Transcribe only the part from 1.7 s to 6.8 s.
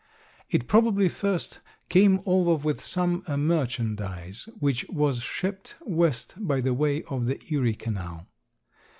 came over with some merchandise, which was shipped west by the